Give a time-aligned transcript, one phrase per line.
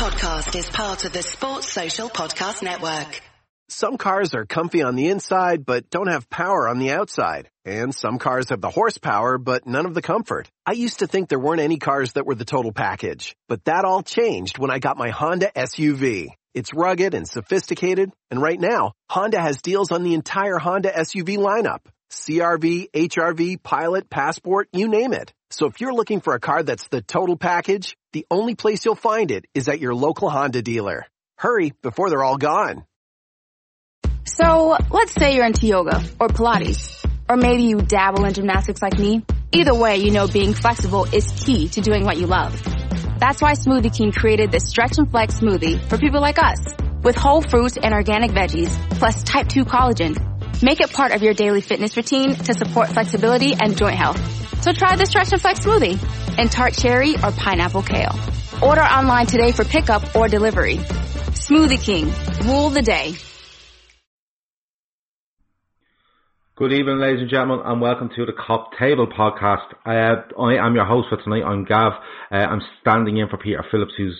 [0.00, 3.20] podcast is part of the Sports Social Podcast Network.
[3.68, 7.50] Some cars are comfy on the inside, but don't have power on the outside.
[7.66, 10.50] And some cars have the horsepower, but none of the comfort.
[10.64, 13.36] I used to think there weren't any cars that were the total package.
[13.46, 16.28] But that all changed when I got my Honda SUV.
[16.54, 21.36] It's rugged and sophisticated, and right now, Honda has deals on the entire Honda SUV
[21.36, 21.80] lineup.
[22.10, 25.34] CRV, HRV, Pilot, Passport, you name it.
[25.52, 28.94] So if you're looking for a car that's the total package, the only place you'll
[28.94, 31.06] find it is at your local Honda dealer.
[31.38, 32.84] Hurry before they're all gone.
[34.24, 38.96] So let's say you're into yoga or Pilates, or maybe you dabble in gymnastics like
[38.98, 39.24] me.
[39.52, 42.52] Either way, you know being flexible is key to doing what you love.
[43.18, 46.60] That's why Smoothie King created the Stretch and Flex smoothie for people like us.
[47.02, 50.39] With whole fruits and organic veggies, plus type 2 collagen.
[50.62, 54.18] Make it part of your daily fitness routine to support flexibility and joint health.
[54.62, 58.14] So try the Stretch and Flex smoothie in tart cherry or pineapple kale.
[58.62, 60.76] Order online today for pickup or delivery.
[60.76, 62.12] Smoothie King.
[62.46, 63.14] Rule the day.
[66.56, 69.64] Good evening, ladies and gentlemen, and welcome to the Cop Table podcast.
[69.86, 71.42] Uh, I am your host for tonight.
[71.42, 71.92] I'm Gav.
[72.30, 74.18] Uh, I'm standing in for Peter Phillips, who's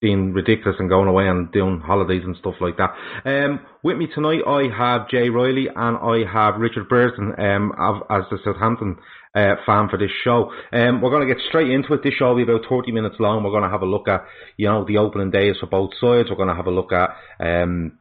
[0.00, 2.94] being ridiculous and going away and doing holidays and stuff like that.
[3.24, 7.72] Um, with me tonight, I have Jay Riley and I have Richard Burton um,
[8.08, 8.96] as the Southampton
[9.34, 10.52] uh, fan for this show.
[10.72, 12.02] Um, we're going to get straight into it.
[12.02, 13.42] This show will be about 30 minutes long.
[13.42, 14.24] We're going to have a look at,
[14.56, 16.30] you know, the opening days for both sides.
[16.30, 17.10] We're going to have a look at
[17.40, 17.98] um,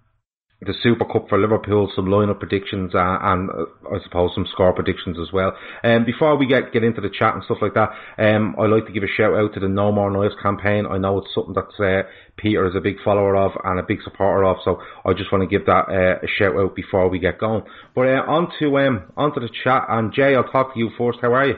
[0.59, 4.73] the Super Cup for Liverpool, some lineup predictions, uh, and uh, I suppose some score
[4.73, 5.53] predictions as well.
[5.83, 8.88] Um, before we get get into the chat and stuff like that, um, I'd like
[8.88, 10.88] to give a shout out to the No More Noise campaign.
[10.88, 14.02] I know it's something that uh, Peter is a big follower of and a big
[14.03, 17.19] supporter of, so I just want to give that uh, a shout out before we
[17.19, 17.61] get going.
[17.94, 20.89] But uh, on to um, on to the chat, and Jay, I'll talk to you
[20.97, 21.19] first.
[21.21, 21.58] How are you?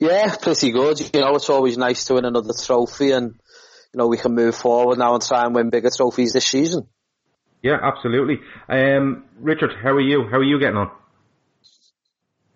[0.00, 0.98] Yeah, pretty good.
[1.14, 3.36] You know, it's always nice to win another trophy and
[3.92, 6.86] you know, we can move forward now and try and win bigger trophies this season.
[7.62, 8.40] Yeah, absolutely.
[8.68, 10.26] Um, Richard, how are you?
[10.30, 10.90] How are you getting on?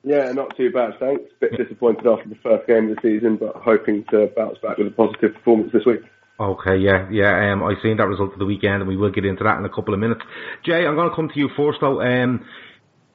[0.03, 1.23] Yeah, not too bad, thanks.
[1.37, 4.79] A Bit disappointed after the first game of the season, but hoping to bounce back
[4.79, 6.01] with a positive performance this week.
[6.39, 7.53] Okay, yeah, yeah.
[7.53, 9.65] Um, I've seen that result of the weekend, and we will get into that in
[9.65, 10.21] a couple of minutes.
[10.65, 12.01] Jay, I'm going to come to you first, though.
[12.01, 12.45] Um,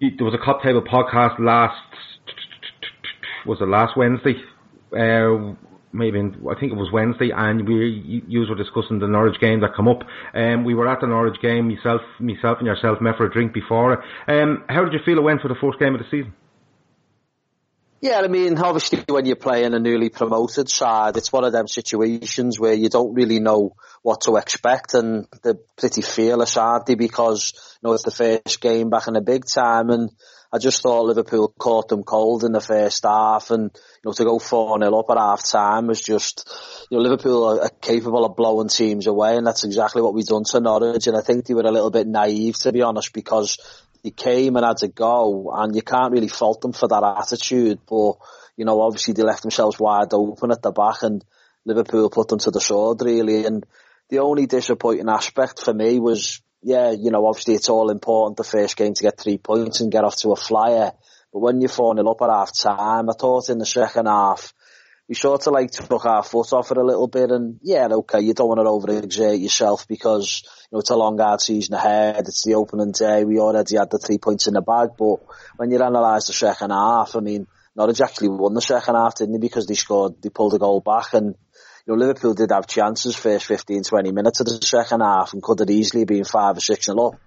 [0.01, 1.77] there was a Cop Table podcast last,
[3.45, 4.35] was it last Wednesday?
[4.91, 5.55] Uh,
[5.93, 9.75] maybe I think it was Wednesday, and we you were discussing the Norwich game that
[9.75, 10.03] come up.
[10.33, 13.53] Um, we were at the Norwich game, myself, myself and yourself met for a drink
[13.53, 14.03] before.
[14.27, 16.33] Um, how did you feel it went for the first game of the season?
[18.01, 21.67] Yeah, I mean, obviously when you're playing a newly promoted side, it's one of them
[21.67, 26.95] situations where you don't really know what to expect and they're pretty fearless, aren't they?
[26.95, 30.09] Because, you know, it's the first game back in the big time and
[30.53, 34.25] I just thought Liverpool caught them cold in the first half and, you know, to
[34.25, 36.49] go 4-0 up at half time was just,
[36.89, 40.25] you know, Liverpool are, are, capable of blowing teams away and that's exactly what we've
[40.25, 43.13] done to Norwich and I think they were a little bit naive to be honest
[43.13, 43.57] because
[44.03, 47.79] they came and had to go and you can't really fault them for that attitude
[47.87, 48.15] but,
[48.57, 51.23] you know, obviously they left themselves wide open at the back and
[51.65, 53.65] Liverpool put them to the sword really and
[54.09, 58.43] the only disappointing aspect for me was yeah, you know, obviously it's all important the
[58.43, 60.91] first game to get three points and get off to a flyer.
[61.33, 64.53] But when you're 4 up at half time, I thought in the second half,
[65.07, 68.21] we sort of like took our foot off it a little bit and yeah, okay,
[68.21, 72.19] you don't want to overexert yourself because, you know, it's a long hard season ahead,
[72.19, 75.17] it's the opening day, we already had the three points in the bag, but
[75.57, 79.33] when you analyse the second half, I mean, Norwich actually won the second half, didn't
[79.33, 81.35] they, because they scored, they pulled a goal back and
[81.85, 85.41] you know, Liverpool did have chances first 15, 20 minutes of the second half and
[85.41, 87.19] could have easily been five or six nil up.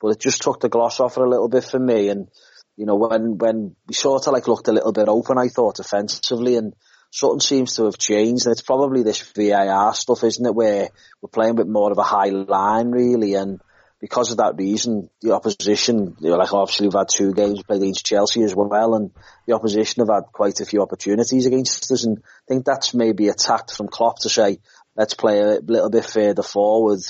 [0.00, 2.08] But it just took the gloss off it a little bit for me.
[2.10, 2.28] And,
[2.76, 5.80] you know, when, when we sort of like looked a little bit open, I thought
[5.80, 6.74] offensively and
[7.10, 8.46] something seems to have changed.
[8.46, 10.54] And it's probably this VAR stuff, isn't it?
[10.54, 10.90] Where
[11.20, 13.34] we're playing with more of a high line really.
[13.34, 13.60] And,
[14.00, 17.62] because of that reason, the opposition, you know, like oh, obviously we've had two games
[17.62, 19.10] played against Chelsea as well, and
[19.46, 23.28] the opposition have had quite a few opportunities against us, and I think that's maybe
[23.28, 24.58] a tact from Klopp to say,
[24.96, 27.00] let's play a little bit further forward,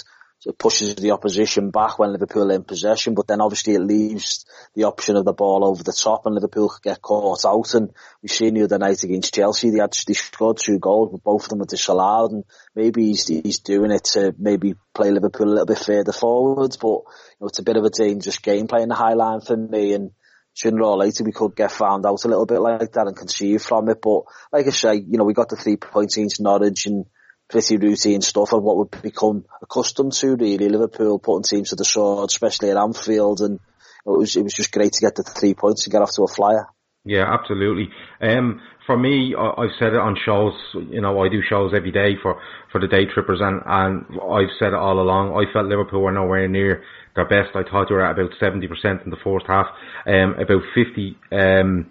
[0.46, 4.46] it pushes the opposition back when Liverpool are in possession, but then obviously it leaves
[4.76, 7.74] the option of the ball over the top and Liverpool could get caught out.
[7.74, 7.90] And
[8.22, 11.48] we've seen the other night against Chelsea, they had scored two goals, but both of
[11.48, 12.30] them were disallowed.
[12.30, 12.44] And
[12.76, 16.86] maybe he's he's doing it to maybe play Liverpool a little bit further forwards, but
[16.88, 19.94] you know it's a bit of a dangerous game playing the high line for me.
[19.94, 20.12] And
[20.54, 23.62] sooner or later we could get found out a little bit like that and conceive
[23.62, 24.00] from it.
[24.00, 24.22] But
[24.52, 27.06] like I say, you know, we got the three points against Norwich and
[27.48, 30.68] pretty routine stuff of what we've become accustomed to really.
[30.68, 33.60] Liverpool putting teams to the sword, especially at Anfield and
[34.06, 36.22] it was, it was just great to get the three points and get off to
[36.22, 36.66] a flyer.
[37.04, 37.88] Yeah, absolutely.
[38.20, 40.54] Um, for me, I, have said it on shows.
[40.74, 42.40] You know, I do shows every day for,
[42.70, 45.32] for the day trippers, and, and I've said it all along.
[45.32, 46.82] I felt Liverpool were nowhere near
[47.14, 47.54] their best.
[47.54, 49.66] I thought they were at about seventy percent in the first half,
[50.06, 51.90] um, about 50 um,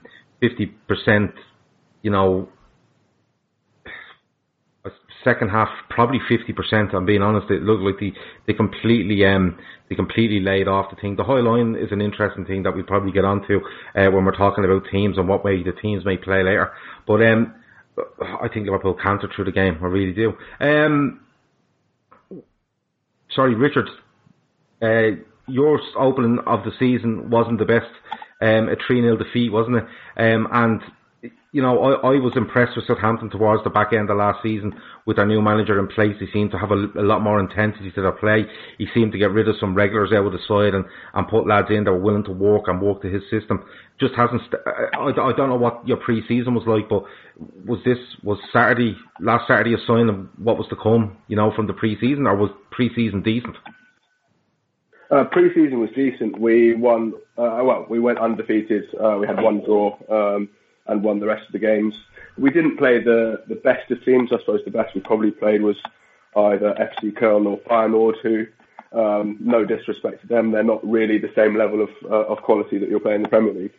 [0.88, 1.32] percent.
[2.02, 2.50] You know,
[5.26, 6.94] second half probably 50%.
[6.94, 7.52] I'm being honest.
[7.52, 8.14] It looked like they,
[8.48, 9.58] they completely um
[9.90, 11.16] they completely laid off the thing.
[11.18, 13.60] The high line is an interesting thing that we'll probably get onto
[13.96, 16.72] uh, when we're talking about teams and what way the teams may play later.
[17.06, 17.54] But um,
[18.20, 19.78] I think Liverpool countered through the game.
[19.82, 20.34] I really do.
[20.60, 21.22] Um,
[23.36, 23.90] sorry, Richard.
[24.82, 27.92] Uh, your opening of the season wasn't the best.
[28.42, 29.84] Um, a 3 0 defeat, wasn't it?
[30.18, 30.82] Um, and
[31.56, 34.74] you know, I, I was impressed with Southampton towards the back end of last season
[35.06, 36.18] with their new manager in place.
[36.20, 38.44] He seemed to have a, a lot more intensity to their play.
[38.78, 41.48] He seemed to get rid of some regulars out of the side and, and put
[41.48, 43.64] lads in that were willing to work and work to his system.
[44.02, 44.42] Just hasn't.
[44.42, 47.06] St- I, I don't know what your pre-season was like, but
[47.66, 51.16] was this was Saturday last Saturday a sign of what was to come?
[51.30, 53.56] You know, from the pre-season, or was pre-season decent?
[55.10, 56.38] Uh, pre-season was decent.
[56.38, 57.14] We won.
[57.38, 58.84] Uh, well, we went undefeated.
[59.02, 59.96] Uh, we had one draw.
[60.12, 60.50] Um,
[60.88, 61.96] and won the rest of the games.
[62.38, 64.32] We didn't play the, the best of teams.
[64.32, 65.78] I suppose the best we probably played was
[66.36, 68.46] either FC Köln or Feyenoord, who,
[68.98, 72.78] um, no disrespect to them, they're not really the same level of, uh, of quality
[72.78, 73.74] that you're playing in the Premier League.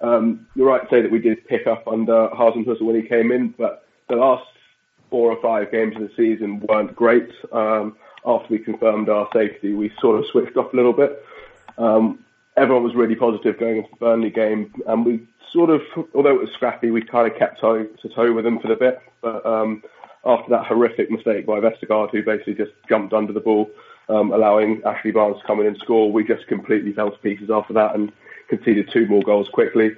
[0.00, 3.32] Um, you're right to say that we did pick up under Hasenhüttl when he came
[3.32, 4.46] in, but the last
[5.10, 7.30] four or five games of the season weren't great.
[7.52, 11.24] Um, after we confirmed our safety, we sort of switched off a little bit.
[11.78, 12.24] Um,
[12.56, 15.26] everyone was really positive going into the Burnley game, and we
[15.56, 15.80] sort of,
[16.14, 18.76] although it was scrappy, we kind of kept toe to toe with them for the
[18.76, 19.00] bit.
[19.22, 19.82] But um,
[20.24, 23.70] after that horrific mistake by Vestergaard, who basically just jumped under the ball,
[24.10, 27.48] um, allowing Ashley Barnes to come in and score, we just completely fell to pieces
[27.50, 28.12] after that and
[28.48, 29.92] conceded two more goals quickly.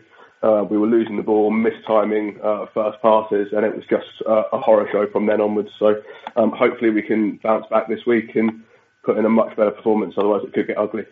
[0.44, 4.44] Uh, we were losing the ball, mistiming uh, first passes, and it was just uh,
[4.52, 5.70] a horror show from then onwards.
[5.76, 6.00] So
[6.36, 8.62] um, hopefully we can bounce back this week and
[9.02, 10.14] put in a much better performance.
[10.16, 11.04] Otherwise, it could get ugly.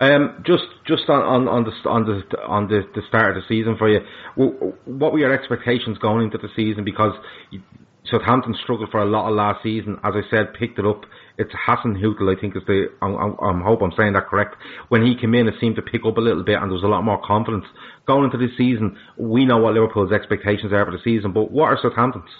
[0.00, 3.48] Um, just just on, on, on the on the on the, the start of the
[3.48, 4.00] season for you,
[4.86, 6.84] what were your expectations going into the season?
[6.84, 7.12] Because
[8.10, 9.98] Southampton struggled for a lot of last season.
[10.02, 11.04] As I said, picked it up.
[11.36, 12.86] It's Hasenhüttl, I think is the.
[13.02, 14.56] I, I, hope I'm saying that correct.
[14.88, 16.82] When he came in, it seemed to pick up a little bit, and there was
[16.82, 17.66] a lot more confidence
[18.06, 18.96] going into this season.
[19.18, 22.30] We know what Liverpool's expectations are for the season, but what are Southampton's?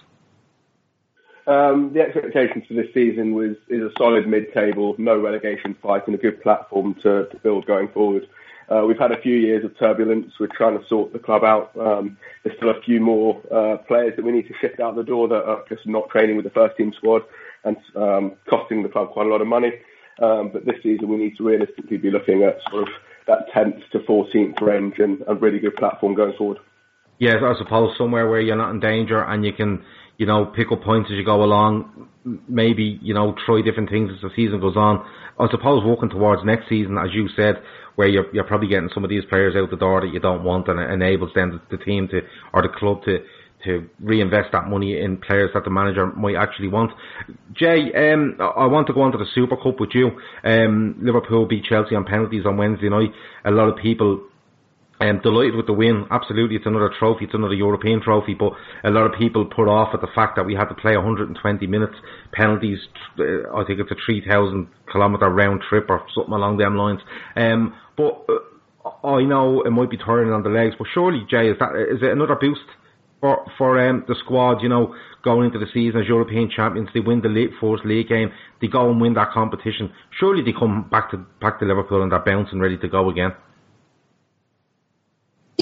[1.51, 6.15] Um, the expectations for this season was is a solid mid-table, no relegation fight, and
[6.15, 8.29] a good platform to, to build going forward.
[8.69, 10.33] Uh, we've had a few years of turbulence.
[10.39, 11.77] We're trying to sort the club out.
[11.77, 15.03] Um, there's still a few more uh, players that we need to shift out the
[15.03, 17.23] door that are just not training with the first team squad
[17.65, 19.73] and um, costing the club quite a lot of money.
[20.23, 22.95] Um, but this season we need to realistically be looking at sort of
[23.27, 26.59] that 10th to 14th range and a really good platform going forward.
[27.19, 29.85] Yes, I suppose somewhere where you're not in danger and you can
[30.21, 32.07] you know, pick up points as you go along.
[32.47, 35.03] Maybe, you know, try different things as the season goes on.
[35.39, 37.63] I suppose working towards next season, as you said,
[37.95, 40.45] where you're, you're probably getting some of these players out the door that you don't
[40.45, 42.21] want and it enables then the, team to,
[42.53, 43.21] or the club to,
[43.65, 46.93] to reinvest that money in players that the manager might actually want.
[47.55, 50.21] Jay, um, I want to go on to the Super Cup with you.
[50.45, 53.13] Um, Liverpool beat Chelsea on penalties on Wednesday night.
[53.47, 54.21] A lot of people
[55.01, 56.07] um, delighted with the win.
[56.11, 57.25] Absolutely, it's another trophy.
[57.25, 58.35] It's another European trophy.
[58.35, 58.53] But
[58.85, 61.67] a lot of people put off at the fact that we had to play 120
[61.67, 61.95] minutes
[62.33, 62.79] penalties.
[63.19, 67.01] Uh, I think it's a 3,000 kilometre round trip or something along them lines.
[67.35, 70.75] Um, but uh, I know it might be turning on the legs.
[70.79, 72.61] But surely, Jay, is that is it another boost
[73.23, 74.63] for for um, the squad?
[74.63, 78.09] You know, going into the season as European champions, they win the league, first league
[78.09, 78.33] game.
[78.61, 79.93] They go and win that competition.
[80.19, 83.33] Surely they come back to back to Liverpool and they're bouncing, ready to go again.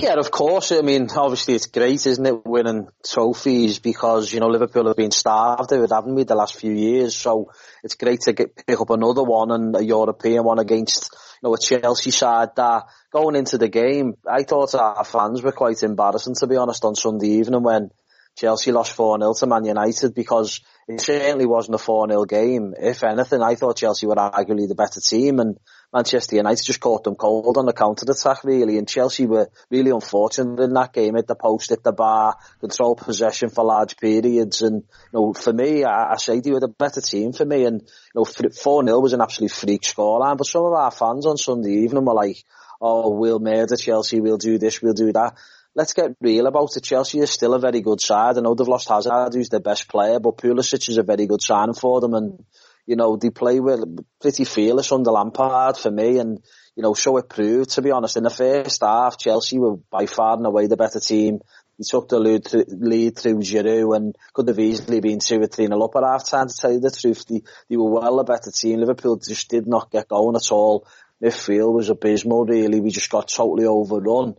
[0.00, 0.70] Yeah, of course.
[0.70, 5.10] I mean, obviously it's great, isn't it, winning trophies because, you know, Liverpool have been
[5.10, 7.16] starved of it, haven't we, the last few years.
[7.16, 7.50] So
[7.82, 11.10] it's great to get, pick up another one and a European one against,
[11.42, 15.50] you know, a Chelsea side that going into the game, I thought our fans were
[15.50, 17.90] quite embarrassing, to be honest, on Sunday evening when
[18.36, 22.72] Chelsea lost 4-0 to Man United because it certainly wasn't a 4-0 game.
[22.78, 25.58] If anything, I thought Chelsea were arguably the better team and
[25.92, 29.90] Manchester United just caught them cold on the counter attack really, and Chelsea were really
[29.90, 31.14] unfortunate in that game.
[31.14, 35.52] Hit the post, hit the bar, control possession for large periods, and you know, for
[35.52, 37.64] me, I, I say they were the better team for me.
[37.64, 41.24] And you know, four 0 was an absolute freak scoreline, but some of our fans
[41.24, 42.44] on Sunday evening were like,
[42.82, 45.38] "Oh, we'll murder Chelsea, we'll do this, we'll do that."
[45.74, 46.82] Let's get real about it.
[46.82, 48.36] Chelsea is still a very good side.
[48.36, 51.40] I know they've lost Hazard, who's their best player, but Pulisic is a very good
[51.40, 52.44] signing for them, and
[52.88, 53.84] you know, they play with
[54.18, 56.18] pretty fearless under Lampard for me.
[56.18, 56.42] And,
[56.74, 58.16] you know, so it proved, to be honest.
[58.16, 61.40] In the first half, Chelsea were by far and away the better team.
[61.76, 65.46] He took the lead, through, lead through Giroud and could have easily been 2 or
[65.46, 67.26] 3 nil up at half time, to tell you the truth.
[67.26, 68.80] They, they were well a better team.
[68.80, 70.88] Liverpool just did not get going at all.
[71.22, 72.80] Midfield was abysmal, really.
[72.80, 74.34] We just got totally overrun.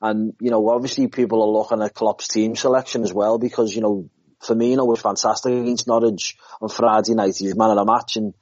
[0.00, 3.82] And, you know, obviously people are looking at Klopp's team selection as well because, you
[3.82, 4.08] know,
[4.42, 7.36] Firmino was fantastic against Norwich on Friday night.
[7.36, 8.34] He was man of the match and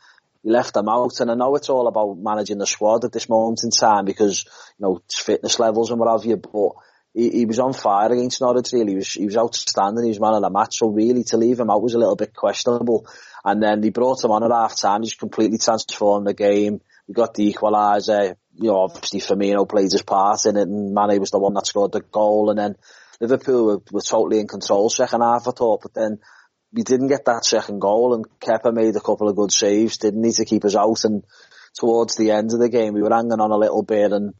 [0.42, 1.20] he left them out.
[1.20, 4.44] And I know it's all about managing the squad at this moment in time because,
[4.78, 6.72] you know, fitness levels and what have you, but
[7.14, 8.92] he, he was on fire against Norwich really.
[8.92, 10.04] He was, he was outstanding.
[10.04, 10.78] He was man of the match.
[10.78, 13.06] So really to leave him out was a little bit questionable.
[13.44, 15.02] And then they brought him on at half time.
[15.02, 16.80] He's completely transformed the game.
[17.08, 18.36] We got the equaliser.
[18.54, 21.66] You know, obviously Firmino played his part in it and Mane was the one that
[21.66, 22.50] scored the goal.
[22.50, 22.76] And then
[23.20, 25.82] Liverpool were, were totally in control second half, I thought.
[25.82, 26.18] But then
[26.72, 30.20] we didn't get that second goal and Kepa made a couple of good saves, didn't
[30.20, 31.24] need to keep us out and
[31.74, 34.34] towards the end of the game we were hanging on a little bit and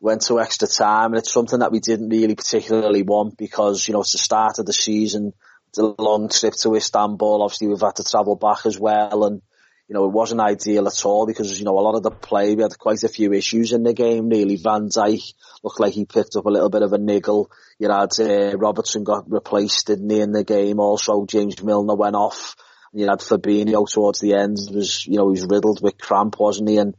[0.00, 3.94] went to extra time and it's something that we didn't really particularly want because, you
[3.94, 5.32] know, it's the start of the season,
[5.74, 9.42] the long trip to Istanbul, obviously we've had to travel back as well and
[9.88, 12.54] you know, it wasn't ideal at all because, you know, a lot of the play,
[12.54, 14.56] we had quite a few issues in the game, really.
[14.56, 17.50] Van Dijk looked like he picked up a little bit of a niggle.
[17.78, 20.78] You had, uh, Robertson got replaced, didn't he, in the game.
[20.78, 22.54] Also, James Milner went off.
[22.92, 26.68] You had Fabinho towards the end, was, you know, he was riddled with cramp, wasn't
[26.68, 26.76] he?
[26.76, 26.94] And,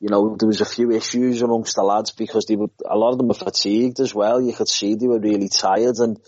[0.00, 3.12] you know, there was a few issues amongst the lads because they were, a lot
[3.12, 4.40] of them were fatigued as well.
[4.40, 6.18] You could see they were really tired and,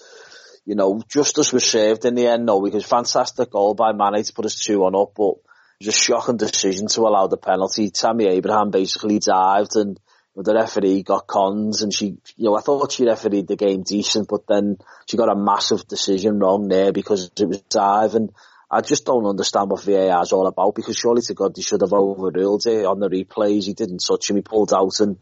[0.65, 4.33] you know, justice was served in the end, no, because fantastic goal by Mane to
[4.33, 5.35] put us two on up, but
[5.85, 7.91] was a shocking decision to allow the penalty.
[7.91, 9.99] Tammy Abraham basically dived and
[10.37, 14.29] the referee got cons and she, you know, I thought she refereed the game decent,
[14.29, 18.33] but then she got a massive decision wrong there because it was dive and
[18.71, 21.83] I just don't understand what VAR is all about because surely to God they should
[21.83, 23.67] have overruled it on the replays.
[23.67, 25.17] He didn't touch him, he pulled out and,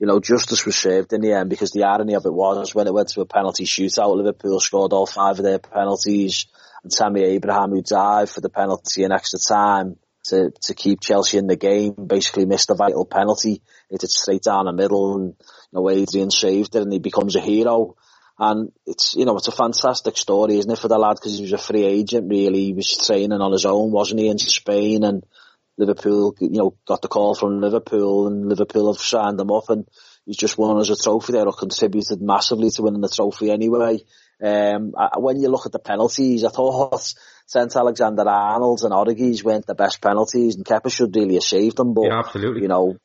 [0.00, 2.88] you know, justice was served in the end because the irony of it was when
[2.88, 6.46] it went to a penalty shootout, Liverpool scored all five of their penalties
[6.82, 11.38] and Tammy Abraham who dived for the penalty in extra time to, to keep Chelsea
[11.38, 15.34] in the game, basically missed a vital penalty, hit it straight down the middle and,
[15.72, 17.96] you know, Adrian saved it and he becomes a hero.
[18.38, 21.42] And it's, you know, it's a fantastic story, isn't it, for the lad, because he
[21.42, 22.66] was a free agent, really.
[22.66, 25.24] He was training on his own, wasn't he, in Spain, and
[25.76, 29.88] Liverpool, you know, got the call from Liverpool, and Liverpool have signed him up, and
[30.24, 33.98] he's just won as a trophy there, or contributed massively to winning the trophy anyway.
[34.42, 37.14] Um, when you look at the penalties, I thought
[37.46, 41.94] St Alexander-Arnold's and Origi weren't the best penalties, and Kepa should really have saved them.
[41.94, 42.62] But yeah, absolutely.
[42.62, 42.96] you know,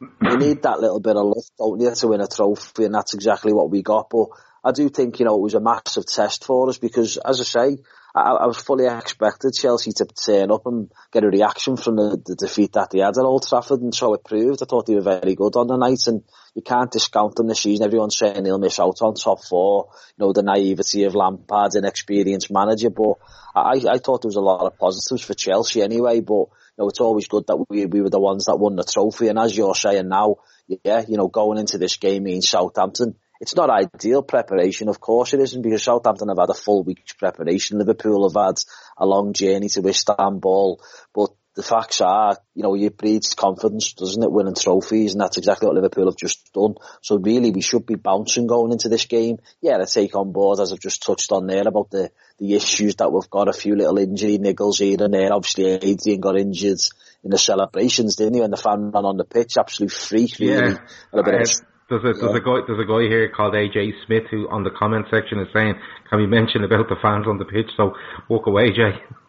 [0.00, 3.14] you need that little bit of luck, don't you, to win a trophy, and that's
[3.14, 4.10] exactly what we got.
[4.10, 4.28] But
[4.62, 7.44] I do think you know it was a massive test for us because, as I
[7.44, 7.78] say,
[8.14, 12.22] I, I was fully expected Chelsea to turn up and get a reaction from the,
[12.24, 14.62] the defeat that they had at Old Trafford, and so it proved.
[14.62, 16.22] I thought they were very good on the night, and
[16.54, 17.84] you can't discount them this season.
[17.84, 19.88] Everyone's saying they'll miss out on top four.
[20.16, 23.14] You know the naivety of Lampard's inexperienced manager, but
[23.54, 26.20] I, I thought there was a lot of positives for Chelsea anyway.
[26.20, 28.84] But you know it's always good that we we were the ones that won the
[28.84, 30.36] trophy, and as you're saying now,
[30.68, 35.34] yeah, you know going into this game means Southampton it's not ideal preparation, of course
[35.34, 37.78] it isn't, because Southampton have had a full week's preparation.
[37.78, 38.56] Liverpool have had
[38.96, 40.80] a long journey to Istanbul,
[41.14, 45.36] but the facts are, you know, it breeds confidence, doesn't it, winning trophies, and that's
[45.36, 46.74] exactly what Liverpool have just done.
[47.00, 49.38] So really, we should be bouncing going into this game.
[49.60, 52.96] Yeah, I take on board, as I've just touched on there, about the, the issues
[52.96, 55.32] that we've got, a few little injury niggles here and there.
[55.32, 56.80] Obviously, Adrian got injured
[57.22, 60.72] in the celebrations, didn't he, when the fan ran on the pitch, absolute freak, really.
[60.72, 60.78] Yeah.
[61.12, 61.40] A bit of
[61.88, 64.70] there's a, there's a guy, there's a guy here called AJ Smith who on the
[64.70, 65.74] comment section is saying,
[66.08, 67.70] can we mention about the fans on the pitch?
[67.76, 67.94] So
[68.28, 68.92] walk away, Jay.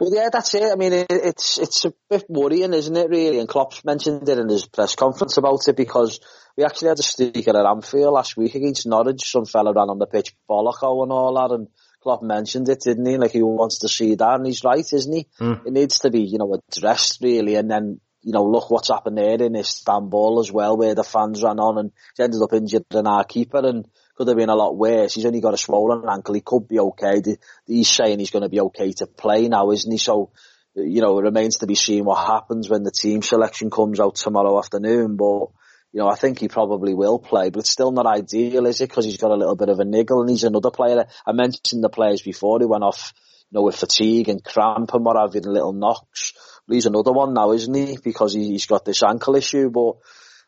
[0.00, 0.70] well, yeah, that's it.
[0.72, 3.38] I mean, it, it's, it's a bit worrying, isn't it, really?
[3.38, 6.20] And Klopp's mentioned it in his press conference about it because
[6.56, 9.30] we actually had a sticker at Anfield last week against Norwich.
[9.30, 11.68] Some fella ran on the pitch, Bolloco and all that, and
[12.02, 13.16] Klopp mentioned it, didn't he?
[13.16, 15.26] Like he wants to see that, and he's right, isn't he?
[15.40, 15.66] Mm.
[15.66, 19.18] It needs to be, you know, addressed really, and then you know, look what's happened
[19.18, 22.86] there in Istanbul as well, where the fans ran on and he ended up injured
[22.90, 25.14] in our keeper and could have been a lot worse.
[25.14, 26.34] He's only got a swollen ankle.
[26.34, 27.22] He could be okay.
[27.66, 29.98] He's saying he's going to be okay to play now, isn't he?
[29.98, 30.30] So,
[30.74, 34.14] you know, it remains to be seen what happens when the team selection comes out
[34.14, 35.16] tomorrow afternoon.
[35.16, 35.48] But,
[35.92, 38.88] you know, I think he probably will play, but it's still not ideal, is it?
[38.88, 41.06] Because he's got a little bit of a niggle and he's another player.
[41.26, 43.12] I mentioned the players before who went off,
[43.54, 46.32] know, with fatigue and cramp and what have you, little knocks
[46.68, 47.98] he's another one now, isn't he?
[48.02, 49.70] Because he's got this ankle issue.
[49.70, 49.96] But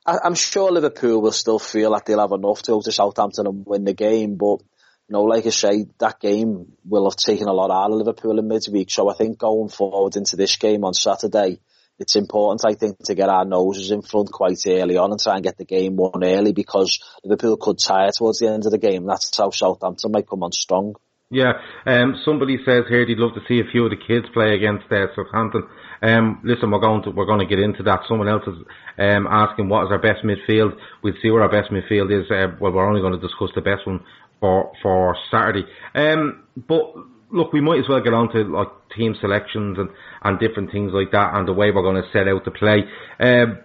[0.07, 3.47] I, am sure Liverpool will still feel like they'll have enough to go to Southampton
[3.47, 4.37] and win the game.
[4.37, 4.61] But
[5.09, 8.39] you know, like I say, that game will have taken a lot out of Liverpool
[8.39, 8.91] in midweek.
[8.91, 11.61] So I think going forward into this game on Saturday,
[11.99, 15.37] it's important, I think, to get our noses in front quite early on and try
[15.37, 18.79] and get the game won early because Liverpool could tire towards the end of the
[18.79, 19.07] game.
[19.07, 20.97] That's how Southampton might come on strong.
[21.29, 21.55] Yeah,
[21.87, 24.85] um, somebody says here they'd love to see a few of the kids play against
[24.93, 25.65] uh, Southampton.
[26.01, 28.03] Um, listen, we're going to we're going to get into that.
[28.07, 28.55] Someone else is
[28.99, 30.77] um, asking what is our best midfield.
[31.03, 32.31] We'll see where our best midfield is.
[32.31, 34.05] Uh, well, we're only going to discuss the best one
[34.39, 35.65] for for Saturday.
[35.97, 36.95] Um, but
[37.33, 39.91] look, we might as well get on to like team selections and,
[40.23, 42.85] and different things like that, and the way we're going to set out to play.
[43.19, 43.59] Um,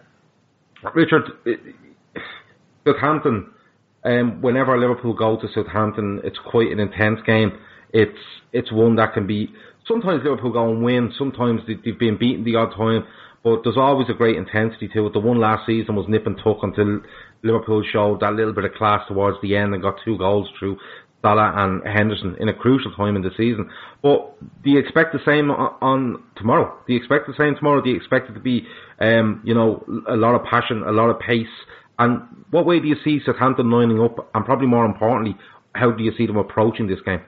[0.95, 1.29] Richard,
[2.87, 3.51] Southampton
[4.03, 7.59] um, whenever Liverpool go to Southampton, it's quite an intense game.
[7.93, 8.17] It's
[8.53, 9.53] it's one that can be
[9.87, 13.05] sometimes Liverpool go and win, sometimes they've been beaten the odd time,
[13.43, 15.13] but there's always a great intensity to it.
[15.13, 17.01] The one last season was nip and tuck until
[17.43, 20.77] Liverpool showed that little bit of class towards the end and got two goals through
[21.21, 23.69] Salah and Henderson in a crucial time in the season.
[24.01, 26.77] But do you expect the same on, on tomorrow?
[26.87, 27.81] Do you expect the same tomorrow?
[27.81, 28.65] Do you expect it to be,
[28.99, 31.47] um, you know, a lot of passion, a lot of pace?
[32.01, 34.27] And what way do you see Southampton lining up?
[34.33, 35.37] And probably more importantly,
[35.75, 37.21] how do you see them approaching this game?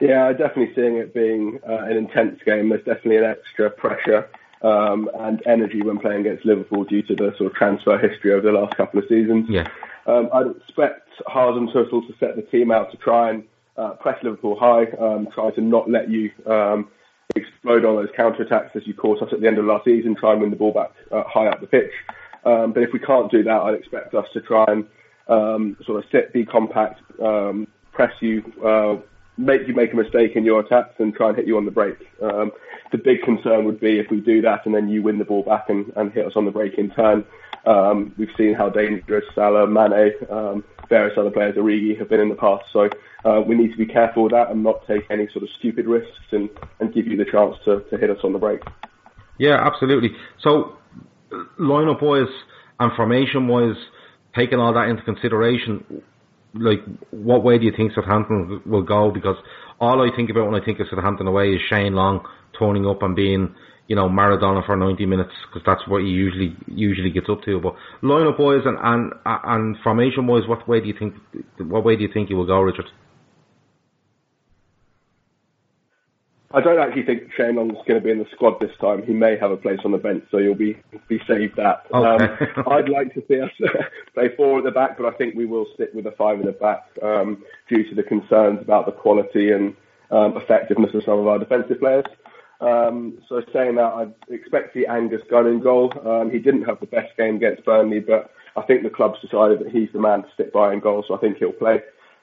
[0.00, 2.68] Yeah, definitely seeing it being uh, an intense game.
[2.68, 4.28] There's definitely an extra pressure
[4.60, 8.42] um, and energy when playing against Liverpool due to the sort of transfer history over
[8.42, 9.46] the last couple of seasons.
[9.48, 9.68] Yeah.
[10.06, 13.44] Um, I'd expect Hasenhüttl to set the team out to try and
[13.78, 16.90] uh, press Liverpool high, um, try to not let you um,
[17.34, 20.14] explode on those counter attacks as you caught us at the end of last season,
[20.14, 21.92] try and win the ball back uh, high up the pitch.
[22.44, 24.86] Um, but if we can't do that, I'd expect us to try and
[25.28, 28.96] um, sort of sit, be compact, um, press you, uh,
[29.36, 31.70] make you make a mistake in your attacks, and try and hit you on the
[31.70, 31.98] break.
[32.22, 32.52] Um,
[32.92, 35.42] the big concern would be if we do that and then you win the ball
[35.42, 37.24] back and, and hit us on the break in turn.
[37.66, 42.28] Um, we've seen how dangerous Salah, Mane, um, various other players, Origi, have been in
[42.28, 42.64] the past.
[42.72, 42.88] So
[43.24, 45.86] uh, we need to be careful with that and not take any sort of stupid
[45.86, 46.48] risks and,
[46.80, 48.60] and give you the chance to, to hit us on the break.
[49.38, 50.10] Yeah, absolutely.
[50.42, 50.76] So
[51.58, 52.32] lineup wise
[52.78, 53.76] and formation wise,
[54.34, 56.02] taking all that into consideration,
[56.54, 59.10] like what way do you think Southampton will go?
[59.10, 59.36] Because
[59.80, 62.26] all I think about when I think of Southampton away is Shane Long
[62.58, 63.54] turning up and being,
[63.86, 67.60] you know, Maradona for 90 minutes because that's what he usually usually gets up to.
[67.60, 71.14] But lineup wise and and and formation wise, what way do you think?
[71.58, 72.86] What way do you think he will go, Richard?
[76.52, 79.04] I don't actually think Shane Long's going to be in the squad this time.
[79.04, 80.76] He may have a place on the bench, so you'll be
[81.08, 81.86] be saved that.
[81.94, 82.24] Okay.
[82.24, 83.50] Um, I'd like to see us
[84.14, 86.46] play four at the back, but I think we will stick with a five at
[86.46, 89.76] the back um, due to the concerns about the quality and
[90.10, 92.06] um, effectiveness of some of our defensive players.
[92.60, 95.92] Um, so saying that, I expect the Angus Gunn in goal.
[96.04, 99.60] Um, he didn't have the best game against Burnley, but I think the club's decided
[99.60, 101.80] that he's the man to stick by in goal, so I think he'll play.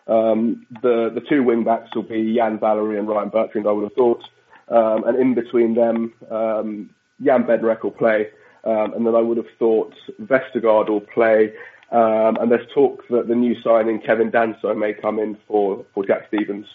[0.08, 3.84] Um, the the two wing backs will be Yan Valery and Ryan Bertrand, I would
[3.84, 4.24] have thought.
[4.70, 6.90] Um, and in between them, um,
[7.24, 8.30] Jan Bednarek will play.
[8.64, 11.54] Um, and then I would have thought Vestergaard will play.
[11.92, 16.06] Um, and there's talk that the new signing, Kevin Danso, may come in for, for
[16.06, 16.66] Jack Stephens.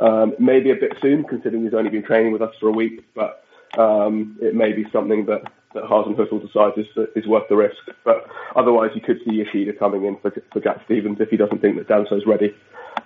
[0.00, 3.04] Um, maybe a bit soon, considering he's only been training with us for a week,
[3.14, 3.44] but
[3.78, 5.42] um, it may be something that,
[5.76, 7.82] that Hasenhüttl decides is, is worth the risk.
[8.04, 11.60] But otherwise, you could see Yoshida coming in for, for Jack Stephens if he doesn't
[11.60, 12.54] think that Danso's ready.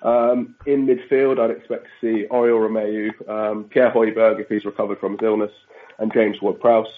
[0.03, 4.99] Um, in midfield, I'd expect to see Oriol Romeu, um, Pierre Højbjerg if he's recovered
[4.99, 5.51] from his illness,
[5.99, 6.95] and James Ward-Prowse,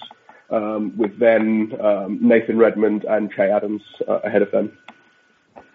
[0.50, 4.78] um, with then um, Nathan Redmond and Che Adams uh, ahead of them.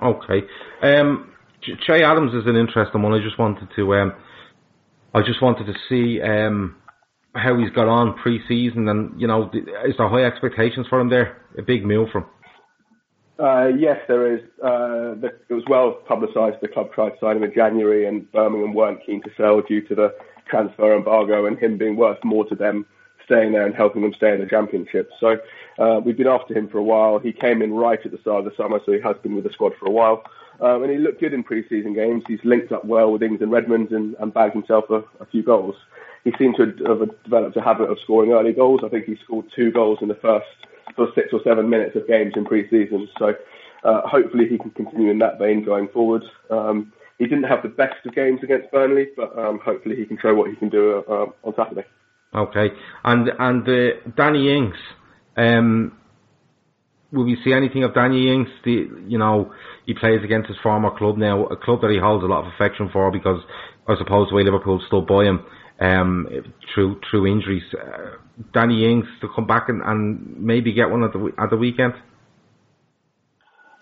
[0.02, 0.44] Okay.
[0.82, 1.32] Um,
[1.62, 3.14] Che Adams is an interesting one.
[3.14, 4.14] I just wanted to, um,
[5.14, 6.22] I just wanted to see
[7.38, 9.50] how he's got on pre-season, and you know,
[9.86, 11.42] is there high expectations for him there?
[11.58, 12.26] A big move from.
[13.40, 14.42] Uh, yes, there is.
[14.64, 16.58] Uh, the, it was well publicised.
[16.62, 19.82] The club tried to sign him in January, and Birmingham weren't keen to sell due
[19.88, 20.16] to the
[20.50, 22.86] transfer embargo and him being worth more to them
[23.26, 25.12] staying there and helping them stay in the championship.
[25.20, 25.38] So
[25.78, 27.20] uh, we've been after him for a while.
[27.20, 29.44] He came in right at the start of the summer, so he has been with
[29.44, 30.24] the squad for a while.
[30.62, 32.24] Um, and he looked good in pre-season games.
[32.28, 35.44] He's linked up well with Ings and Redmond and, and bagged himself a, a few
[35.44, 35.76] goals.
[36.28, 38.82] He seemed to have developed a habit of scoring early goals.
[38.84, 40.46] I think he scored two goals in the first
[40.94, 43.08] for six or seven minutes of games in pre-season.
[43.18, 43.34] So
[43.86, 46.24] uh, hopefully he can continue in that vein going forward.
[46.50, 50.18] Um, he didn't have the best of games against Burnley, but um, hopefully he can
[50.22, 51.86] show what he can do uh, on Saturday.
[52.36, 54.76] Okay, and and uh, Danny Ings,
[55.38, 55.98] um,
[57.14, 58.50] will we see anything of Danny Ings?
[58.66, 59.54] The, you know,
[59.86, 62.52] he plays against his former club now, a club that he holds a lot of
[62.54, 63.42] affection for because
[63.88, 65.46] I suppose the way Liverpool stood by him
[65.80, 66.28] um,
[66.74, 67.64] through through injuries.
[67.74, 68.18] Uh,
[68.54, 71.94] Danny Ings to come back and, and maybe get one at the at the weekend.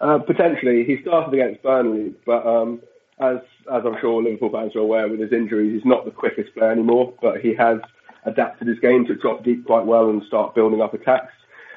[0.01, 2.81] Uh, potentially, he started against Burnley, but um,
[3.19, 3.37] as
[3.71, 6.71] as I'm sure Liverpool fans are aware, with his injuries, he's not the quickest player
[6.71, 7.13] anymore.
[7.21, 7.79] But he has
[8.25, 11.31] adapted his game to drop deep quite well and start building up attacks.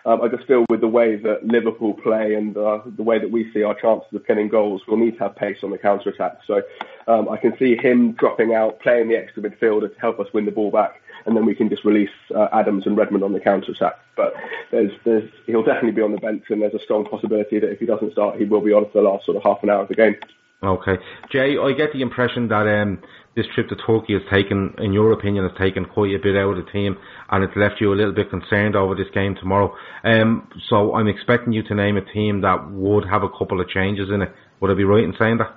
[0.05, 3.31] Um, I just feel with the way that Liverpool play and uh, the way that
[3.31, 6.11] we see our chances of getting goals, we'll need to have pace on the counter
[6.11, 6.39] attack.
[6.47, 6.63] So
[7.07, 10.45] um, I can see him dropping out, playing the extra midfielder to help us win
[10.45, 13.41] the ball back, and then we can just release uh, Adams and Redmond on the
[13.41, 13.99] counter attack.
[14.17, 14.35] But
[14.71, 17.81] there's, there's, he'll definitely be on the bench, and there's a strong possibility that if
[17.81, 19.83] he doesn't start, he will be on for the last sort of half an hour
[19.83, 20.17] of the game.
[20.61, 20.99] Okay,
[21.31, 23.01] Jay, I get the impression that um,
[23.37, 26.59] this trip to Turkey has taken, in your opinion, has taken quite a bit out
[26.59, 26.97] of the team,
[27.31, 29.73] and it's left you a little bit concerned over this game tomorrow.
[30.03, 33.69] Um, so I'm expecting you to name a team that would have a couple of
[33.69, 34.35] changes in it.
[34.61, 35.55] Would I be right in saying that?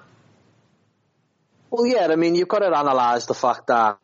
[1.72, 2.08] Well, yeah.
[2.12, 3.98] I mean, you've got to analyse the fact that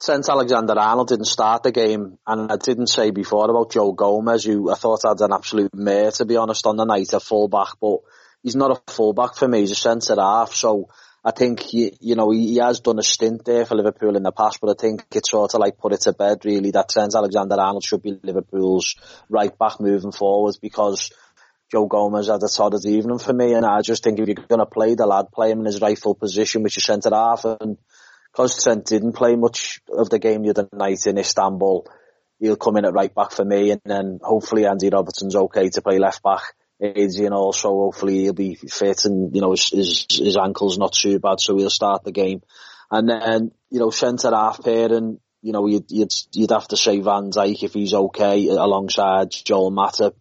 [0.00, 4.70] since Alexander-Arnold didn't start the game, and I didn't say before about Joe Gomez, who
[4.70, 7.98] I thought had an absolute mare, to be honest, on the night, a fullback, but
[8.48, 9.60] he's not a fullback for me.
[9.60, 10.88] He's a centre half, so
[11.22, 14.32] I think he, you know, he, has done a stint there for Liverpool in the
[14.32, 17.14] past, but I think it's sort of like put it to bed really that Trent
[17.14, 18.96] Alexander-Arnold should be Liverpool's
[19.28, 21.10] right back moving forward because
[21.70, 24.60] Joe Gomez had a solid evening for me, and I just think if you're going
[24.60, 27.76] to play the lad, play him in his rightful position, which is centre half, and
[28.32, 31.86] because Trent didn't play much of the game the other night in Istanbul,
[32.38, 35.82] he'll come in at right back for me, and then hopefully Andy Robertson's okay to
[35.82, 36.54] play left back.
[36.80, 41.18] Adrian also hopefully he'll be fit and you know his, his his ankle's not too
[41.18, 42.42] bad so he'll start the game.
[42.90, 46.76] And then you know centre half pair and you know you'd, you'd you'd have to
[46.76, 50.14] say Van Dijk if he's okay alongside Joel Matip.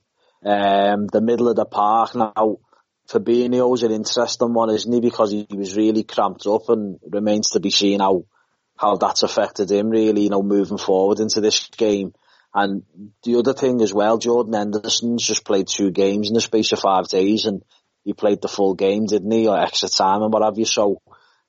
[0.43, 2.15] Um, the middle of the park.
[2.15, 2.57] Now
[3.07, 4.99] Fabinho's an interesting one isn't he?
[4.99, 8.25] Because he was really cramped up and remains to be seen how
[8.75, 12.13] how that's affected him really you know moving forward into this game
[12.57, 12.81] and
[13.21, 16.79] the other thing as well, Jordan Henderson's just played two games in the space of
[16.79, 17.61] five days and
[18.03, 20.65] he played the full game, didn't he, or extra time and what have you.
[20.65, 20.99] So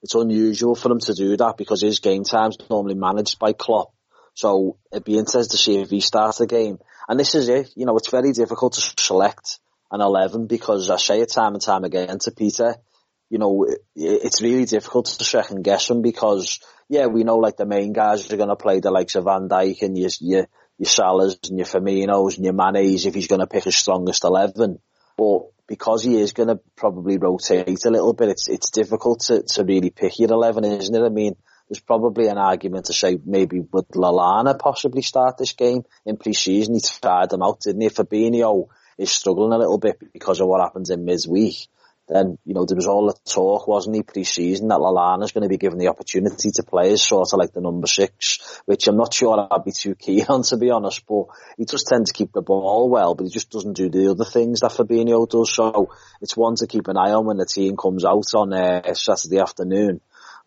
[0.03, 3.95] it's unusual for him to do that because his game time's normally managed by Klopp.
[4.35, 6.79] So it'd be interesting to see if he starts the game.
[7.09, 10.99] And this is it, you know, it's very difficult to select an 11 because I
[10.99, 12.77] say it time and time again to Peter,
[13.31, 13.67] you know,
[13.97, 18.31] it's really difficult to second guess him because, yeah, we know like the main guys
[18.31, 20.47] are going to play the likes of Van Dijk and you, you,
[20.79, 24.25] your Salahs and your Firminos and your Manes if he's going to pick his strongest
[24.25, 24.79] 11.
[25.17, 29.43] But because he is going to probably rotate a little bit, it's it's difficult to,
[29.43, 31.05] to really pick your 11, isn't it?
[31.05, 31.35] I mean,
[31.69, 36.75] there's probably an argument to say maybe would Lallana possibly start this game in pre-season?
[36.75, 37.89] He tried them out, didn't he?
[37.91, 41.69] Fabinho is struggling a little bit because of what happens in midweek
[42.09, 45.49] then, you know, there was all the talk, wasn't he, pre-season, that Lallana's going to
[45.49, 48.97] be given the opportunity to play as sort of like the number six, which I'm
[48.97, 51.27] not sure I'd be too keen on, to be honest, but
[51.59, 54.25] he just tends to keep the ball well, but he just doesn't do the other
[54.25, 55.91] things that Fabinho does, so
[56.23, 59.39] it's one to keep an eye on when the team comes out on uh, Saturday
[59.39, 60.01] afternoon.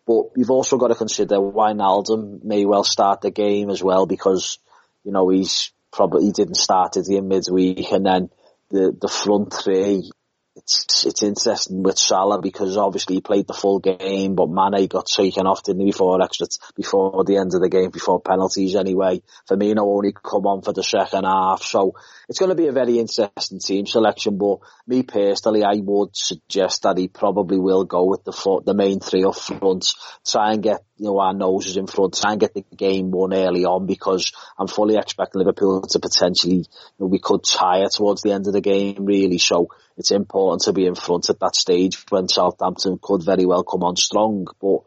[0.04, 4.06] But you've also got to consider why Wijnaldum may well start the game as well
[4.06, 4.58] because,
[5.04, 8.30] you know, he's probably, he didn't start it in midweek and then
[8.70, 10.10] the, the front three
[10.54, 15.06] it's it's interesting with Salah because obviously he played the full game, but Mane got
[15.06, 19.22] taken off didn't he before extra before the end of the game before penalties anyway.
[19.48, 21.94] Firmino only come on for the second half, so
[22.28, 24.36] it's going to be a very interesting team selection.
[24.36, 29.00] But me personally, I would suggest that he probably will go with the the main
[29.00, 29.88] three up front,
[30.26, 33.32] try and get you know our noses in front, try and get the game won
[33.32, 36.64] early on because I'm fully expecting Liverpool to potentially you
[37.00, 39.38] know, we could tire towards the end of the game really.
[39.38, 43.64] So it's important to be in front at that stage when Southampton could very well
[43.64, 44.46] come on strong.
[44.60, 44.80] But,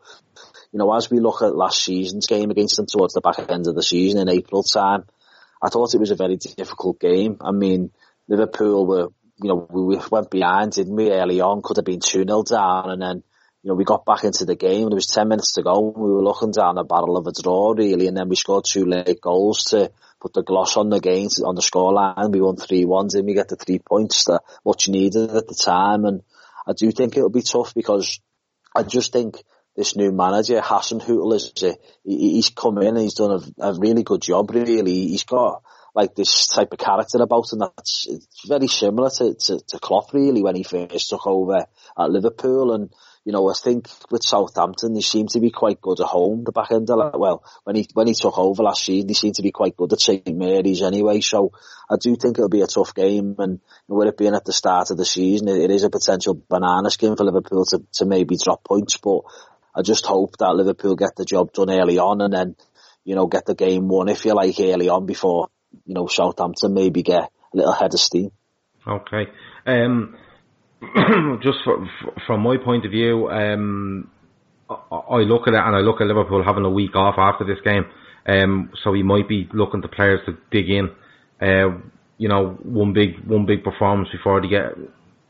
[0.71, 3.67] you know, as we look at last season's game against them towards the back end
[3.67, 5.05] of the season in April time,
[5.61, 7.37] I thought it was a very difficult game.
[7.41, 7.91] I mean,
[8.27, 9.07] Liverpool were,
[9.41, 13.01] you know, we went behind, didn't we, early on, could have been 2-0 down and
[13.01, 13.23] then,
[13.63, 14.89] you know, we got back into the game.
[14.89, 15.79] There was 10 minutes to go.
[15.79, 18.85] We were looking down a barrel of a draw, really, and then we scored two
[18.85, 19.91] late goals to
[20.25, 22.31] put the gloss on the game on the scoreline.
[22.31, 25.47] We won three ones and we get the three points that what you needed at
[25.47, 26.03] the time.
[26.03, 26.23] And
[26.65, 28.19] I do think it'll be tough because
[28.75, 29.43] I just think
[29.75, 34.01] this new manager, Hasenhüttl is a, he's come in and he's done a, a really
[34.01, 34.49] good job.
[34.49, 35.61] Really, he's got
[35.93, 40.11] like this type of character about him that's it's very similar to, to, to Klopp
[40.11, 41.67] really when he first took over
[41.99, 42.89] at Liverpool and
[43.25, 46.51] you know, I think with Southampton, they seem to be quite good at home, the
[46.51, 47.19] back end of.
[47.19, 49.91] Well, when he, when he took over last season, they seem to be quite good
[49.91, 50.27] at St.
[50.37, 51.21] Mary's anyway.
[51.21, 51.51] So
[51.89, 53.35] I do think it'll be a tough game.
[53.39, 56.39] And with it being at the start of the season, it, it is a potential
[56.47, 58.97] banana skin for Liverpool to, to maybe drop points.
[58.97, 59.21] But
[59.75, 62.55] I just hope that Liverpool get the job done early on and then,
[63.03, 65.49] you know, get the game won, if you like, early on before,
[65.85, 68.31] you know, Southampton maybe get a little head of steam.
[68.87, 69.31] Okay.
[69.65, 70.15] Um,
[71.41, 71.87] just for,
[72.27, 74.09] from my point of view, um,
[74.69, 77.59] I look at it and I look at Liverpool having a week off after this
[77.63, 77.85] game.
[78.27, 80.89] Um, so he might be looking to players to dig in.
[81.41, 81.77] Uh,
[82.17, 84.71] you know, one big one big performance before they get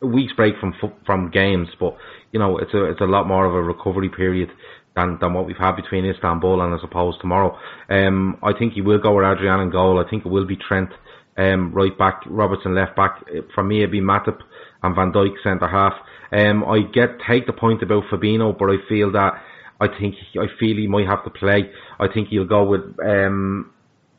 [0.02, 0.74] a week's break from
[1.06, 1.98] from games, but
[2.32, 4.50] you know, it's a it's a lot more of a recovery period
[4.96, 7.58] than than what we've had between Istanbul and I suppose tomorrow.
[7.90, 10.04] Um, I think he will go with Adrian in goal.
[10.06, 10.90] I think it will be Trent
[11.38, 13.24] um, right back, Robertson left back.
[13.54, 14.40] For me, it'd be Matip
[14.86, 15.94] and Van Dijk centre half.
[16.32, 19.34] Um, I get take the point about Fabinho, but I feel that
[19.80, 21.70] I think I feel he might have to play.
[22.00, 23.72] I think he'll go with um,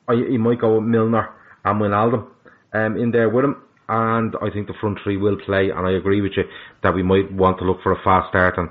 [0.08, 1.28] I, he might go with Milner
[1.64, 2.26] and Wijnaldum
[2.72, 3.62] um, in there with him.
[3.88, 5.70] And I think the front three will play.
[5.70, 6.44] And I agree with you
[6.82, 8.68] that we might want to look for a fast start and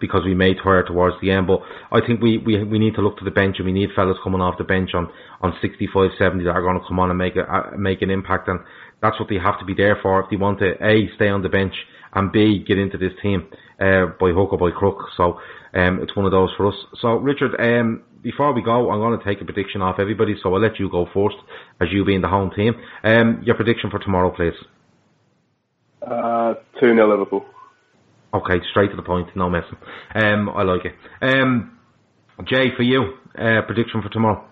[0.00, 1.46] because we made her towards the end.
[1.48, 3.90] But I think we, we, we need to look to the bench and we need
[3.94, 5.10] fellas coming off the bench on,
[5.42, 8.48] on 65, 70 that are going to come on and make a, make an impact.
[8.48, 8.60] And
[9.02, 11.42] that's what they have to be there for if they want to A, stay on
[11.42, 11.74] the bench
[12.14, 13.48] and B, get into this team,
[13.80, 15.08] uh, by hook or by crook.
[15.16, 15.40] So,
[15.74, 16.74] um, it's one of those for us.
[17.00, 20.54] So, Richard, um, before we go, I'm going to take a prediction off everybody, so
[20.54, 21.36] I'll let you go first,
[21.80, 22.74] as you being the home team.
[23.02, 24.54] Um, your prediction for tomorrow, please.
[26.00, 27.44] Uh, 2 0 Liverpool.
[28.34, 29.76] Okay, straight to the point, no messing.
[30.14, 30.94] Um, I like it.
[31.20, 31.78] Um,
[32.44, 34.46] Jay, for you, uh, prediction for tomorrow?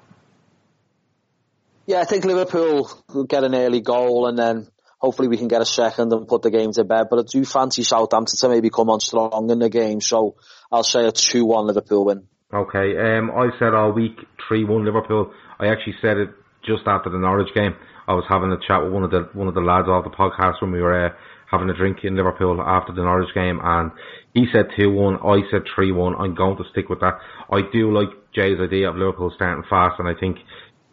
[1.90, 5.60] Yeah, I think Liverpool will get an early goal and then hopefully we can get
[5.60, 7.08] a second and put the game to bed.
[7.10, 10.36] But I do fancy Southampton to maybe come on strong in the game, so
[10.70, 12.28] I'll say a 2-1 Liverpool win.
[12.54, 14.14] Okay, um, I said all week
[14.48, 15.32] 3-1 Liverpool.
[15.58, 16.30] I actually said it
[16.64, 17.74] just after the Norwich game.
[18.06, 20.10] I was having a chat with one of the one of the lads off the
[20.10, 21.10] podcast when we were uh,
[21.50, 23.90] having a drink in Liverpool after the Norwich game, and
[24.32, 26.20] he said 2-1, I said 3-1.
[26.20, 27.18] I'm going to stick with that.
[27.50, 30.38] I do like Jay's idea of Liverpool starting fast, and I think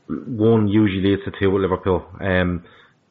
[0.09, 2.05] one usually leads a two with Liverpool.
[2.21, 2.63] Um,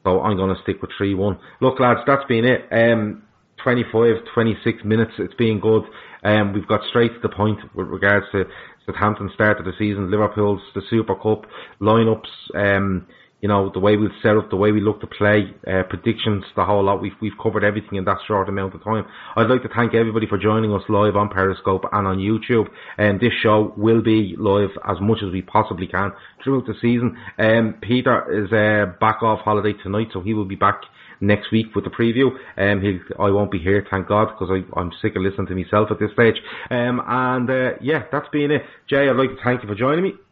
[0.05, 1.39] so I'm going to stick with 3-1.
[1.61, 2.69] Look, lads, that's been it.
[2.71, 3.25] Um,
[3.63, 5.13] 25, 26 minutes.
[5.19, 5.83] It's been good.
[6.23, 8.45] Um, we've got straight to the point with regards to
[8.87, 11.47] Southampton start of the season, Liverpool's the Super Cup
[11.81, 12.29] lineups.
[12.55, 13.07] Um,
[13.41, 16.45] you know the way we've set up, the way we look to play, uh, predictions,
[16.57, 17.03] the whole lot.
[17.03, 19.05] We've we've covered everything in that short amount of time.
[19.37, 22.69] I'd like to thank everybody for joining us live on Periscope and on YouTube.
[22.99, 26.75] And um, this show will be live as much as we possibly can throughout the
[26.81, 27.17] season.
[27.39, 30.81] Um, Peter is uh, back off holiday tonight, so he will be back
[31.21, 32.31] next week with the preview.
[32.57, 35.99] Um, I won't be here, thank God, because I'm sick of listening to myself at
[35.99, 36.37] this stage.
[36.71, 38.63] Um, and uh, yeah, that's been it.
[38.89, 40.26] Jay, I'd like to thank you for joining me.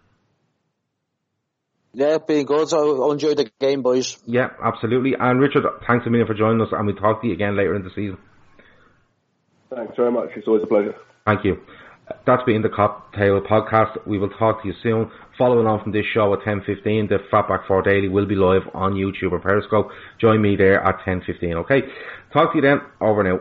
[1.95, 2.69] Yeah, been good.
[2.69, 4.19] So enjoy the game, boys.
[4.27, 5.15] Yeah, absolutely.
[5.19, 7.75] And Richard, thanks a million for joining us, and we'll talk to you again later
[7.77, 8.19] in the season.
[9.75, 10.31] Thanks very much.
[10.37, 10.95] It's always a pleasure.
[11.25, 11.59] Thank you.
[12.27, 14.07] That's been the Cocktail Podcast.
[14.07, 15.11] We will talk to you soon.
[15.39, 18.93] Following on from this show at 10.15, the Fatback 4 Daily will be live on
[18.93, 19.89] YouTube or Periscope.
[20.21, 21.81] Join me there at 10.15, okay?
[22.33, 22.81] Talk to you then.
[23.01, 23.41] Over now.